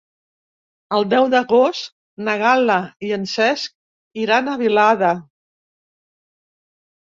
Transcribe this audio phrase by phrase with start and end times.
[0.99, 1.91] El deu d'agost
[2.29, 2.77] na Gal·la
[3.09, 5.13] i en Cesc iran a Vilada.